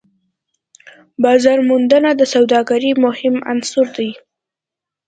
بازارموندنه 1.23 2.09
د 2.15 2.21
سوداګرۍ 2.33 2.91
مهم 3.05 3.35
عنصر 3.51 3.85
دی. 3.97 4.09